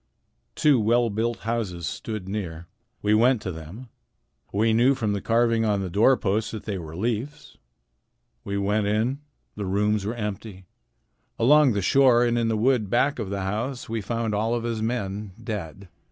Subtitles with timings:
[0.55, 2.65] Two well built houses stood near.
[3.03, 3.89] We went to them.
[4.51, 7.57] We knew from the carving on the door posts that they were Leif's.
[8.43, 9.19] We went in.
[9.55, 10.65] The rooms were empty.
[11.37, 14.63] Along the shore and in the wood back of the house we found all of
[14.63, 15.87] his men, dead.